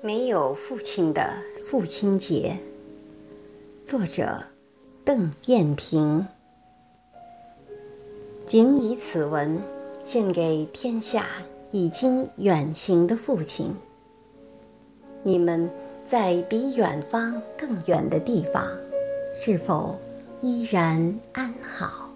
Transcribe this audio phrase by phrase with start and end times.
[0.00, 2.56] 没有父亲的父亲节，
[3.84, 4.44] 作者
[5.04, 6.24] 邓艳萍。
[8.46, 9.60] 谨以此文
[10.04, 11.26] 献给天下
[11.72, 13.74] 已经远行的父亲。
[15.24, 15.68] 你们
[16.06, 18.64] 在比远方更远的地方，
[19.34, 19.98] 是否
[20.40, 22.07] 依然安好？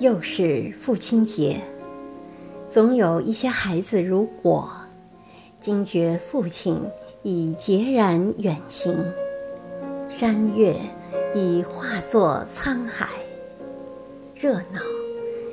[0.00, 1.60] 又是父亲节，
[2.68, 4.70] 总有一些孩子如我，
[5.58, 6.80] 惊觉父亲
[7.24, 8.96] 已孑然远行，
[10.08, 10.76] 山岳
[11.34, 13.08] 已化作沧海，
[14.36, 14.80] 热闹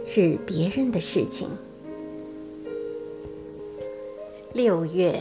[0.06, 1.50] 是别人的事情。
[4.54, 5.20] 六月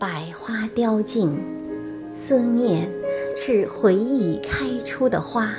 [0.00, 1.38] 百花凋尽，
[2.12, 2.90] 思念
[3.36, 5.54] 是回忆开出的花，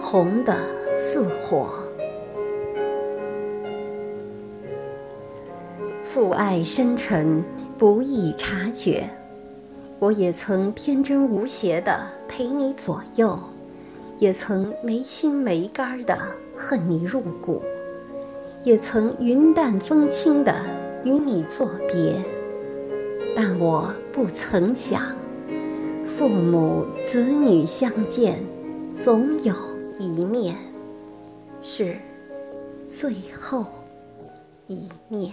[0.00, 0.58] 红的
[0.96, 1.68] 似火。
[6.18, 7.44] 父爱深沉，
[7.78, 9.08] 不易察觉。
[10.00, 13.38] 我也曾天真无邪的陪你左右，
[14.18, 16.18] 也曾没心没肝的
[16.56, 17.62] 恨你入骨，
[18.64, 20.52] 也曾云淡风轻的
[21.04, 22.16] 与你作别。
[23.36, 25.00] 但我不曾想，
[26.04, 28.42] 父母子女相见，
[28.92, 29.54] 总有
[30.00, 30.56] 一面
[31.62, 31.96] 是
[32.88, 33.64] 最后
[34.66, 35.30] 一面。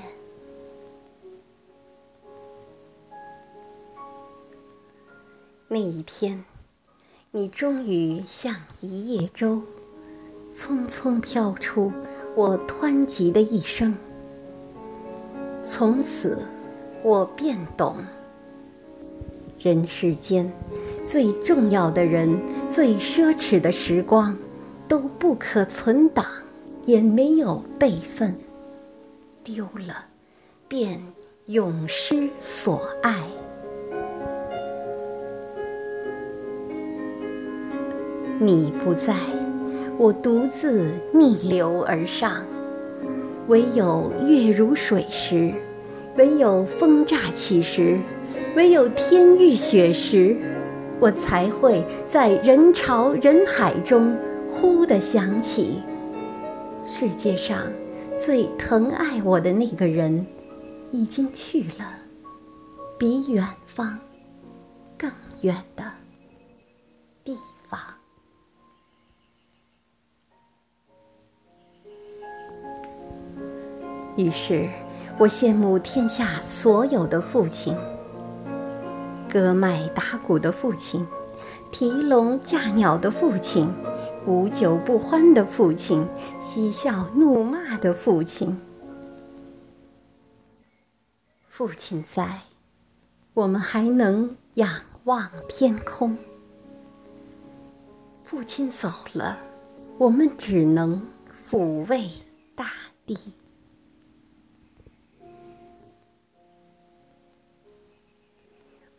[5.76, 6.42] 那一天，
[7.32, 9.62] 你终于像一叶舟，
[10.50, 11.92] 匆匆飘出
[12.34, 13.94] 我湍急的一生。
[15.62, 16.40] 从此，
[17.04, 17.98] 我便懂，
[19.60, 20.50] 人世间
[21.06, 22.40] 最重要的人、
[22.70, 24.38] 最奢侈的时光，
[24.88, 26.26] 都不可存档，
[26.84, 28.34] 也没有备份。
[29.44, 30.06] 丢了，
[30.70, 31.02] 便
[31.48, 33.22] 永失所爱。
[38.40, 39.16] 你不在，
[39.98, 42.44] 我独自逆流而上。
[43.48, 45.54] 唯有月如水时，
[46.18, 48.00] 唯有风乍起时，
[48.56, 50.36] 唯有天欲雪时，
[51.00, 54.18] 我才会在人潮人海中
[54.50, 55.82] 忽地想起，
[56.86, 57.58] 世界上
[58.18, 60.26] 最疼爱我的那个人，
[60.92, 61.94] 已经去了，
[62.98, 64.00] 比远方
[64.98, 65.10] 更
[65.42, 65.84] 远的
[67.24, 67.38] 地
[74.16, 74.70] 于是，
[75.20, 77.76] 我羡慕天下所有的父亲：
[79.30, 81.06] 割麦打鼓的父亲，
[81.70, 83.70] 提笼架鸟的父亲，
[84.26, 86.08] 无酒不欢的父亲，
[86.40, 88.58] 嬉笑怒骂的父亲。
[91.50, 92.40] 父亲在，
[93.34, 94.70] 我们还能仰
[95.04, 96.16] 望天空；
[98.24, 99.38] 父亲走了，
[99.98, 101.02] 我们只能
[101.34, 102.10] 抚慰
[102.56, 102.66] 大
[103.06, 103.18] 地。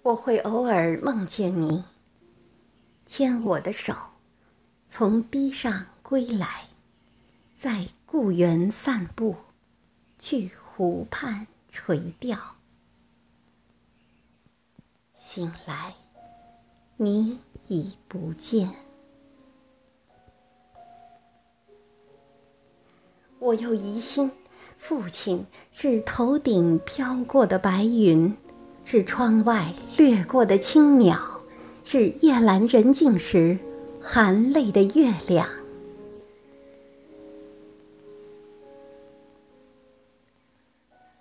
[0.06, 1.82] 我会偶尔梦见你，
[3.04, 3.92] 牵我的手，
[4.86, 6.68] 从堤上归来，
[7.56, 9.34] 在故园散步，
[10.16, 12.38] 去湖畔垂钓。
[15.12, 15.96] 醒来，
[16.98, 18.70] 你已不见。
[23.40, 24.30] 我又疑心，
[24.78, 28.36] 父亲是头顶飘过的白云。
[28.88, 31.18] 是窗外掠过的青鸟，
[31.82, 33.58] 是夜阑人静时
[34.00, 35.44] 含泪的月亮。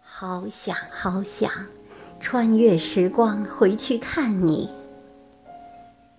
[0.03, 1.51] 好想好想，
[2.19, 4.69] 穿越时光回去看你。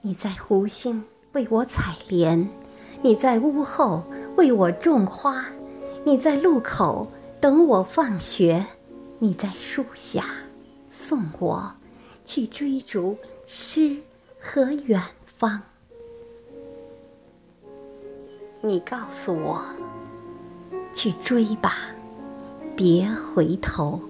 [0.00, 2.48] 你在湖心为我采莲，
[3.02, 4.02] 你在屋后
[4.36, 5.46] 为我种花，
[6.02, 7.06] 你在路口
[7.40, 8.66] 等我放学，
[9.20, 10.24] 你在树下。
[10.98, 11.70] 送我
[12.24, 13.98] 去追逐诗
[14.40, 14.98] 和远
[15.36, 15.60] 方。
[18.62, 19.60] 你告诉我，
[20.94, 21.74] 去追吧，
[22.74, 24.00] 别回头。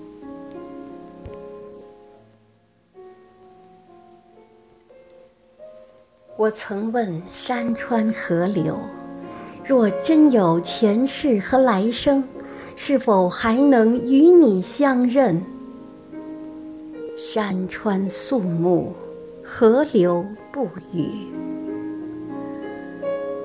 [6.37, 8.79] 我曾问山川河流，
[9.65, 12.23] 若真有前世和来生，
[12.77, 15.43] 是否还能与你相认？
[17.37, 18.95] 山川肃穆，
[19.45, 21.11] 河流不语。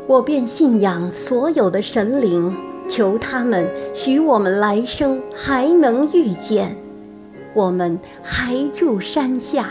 [0.08, 2.56] 我便信仰所有的神灵，
[2.88, 6.74] 求他们许我们来生还能遇见。
[7.54, 9.68] 我们还住山下，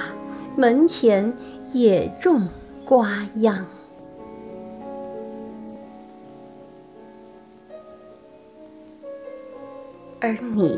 [0.55, 1.33] 门前
[1.73, 2.47] 也种
[2.85, 3.65] 瓜秧。
[10.21, 10.77] 而你，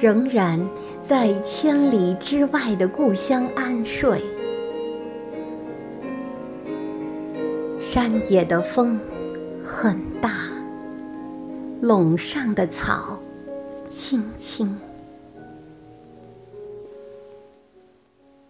[0.00, 0.64] 仍然
[1.02, 4.22] 在千里之外的故乡安睡。
[7.78, 9.00] 山野的风
[9.60, 10.30] 很大，
[11.80, 13.18] 垄上的草
[13.88, 14.78] 青青。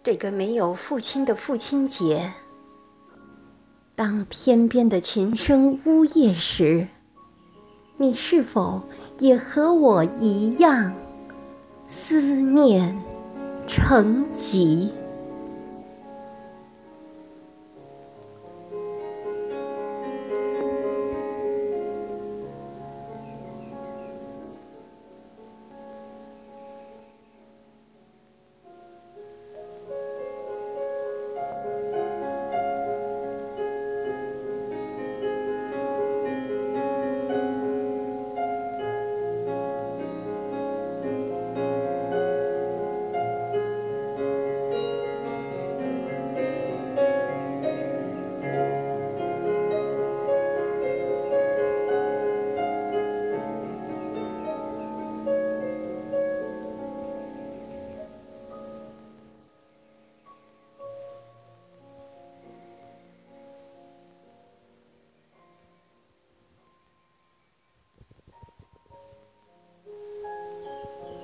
[0.03, 2.31] 这个没有父亲的父亲节，
[3.95, 6.87] 当天边的琴声呜咽时，
[7.97, 8.83] 你是否？
[9.19, 10.93] 也和我一样，
[11.91, 12.95] 思念
[13.65, 14.93] 成疾。